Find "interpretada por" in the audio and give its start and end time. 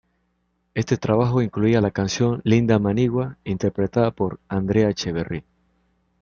3.43-4.39